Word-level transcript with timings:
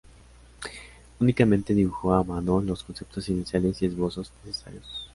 Únicamente 1.19 1.75
dibujó 1.75 2.15
a 2.15 2.23
mano 2.23 2.59
los 2.59 2.83
conceptos 2.83 3.29
iniciales 3.29 3.79
y 3.83 3.85
esbozos 3.85 4.33
necesarios. 4.43 5.07